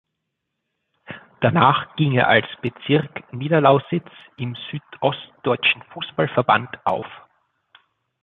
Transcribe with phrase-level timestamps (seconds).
[1.41, 7.05] Danach ging er als Bezirk Niederlausitz im südostdeutschen Fußball-Verband auf.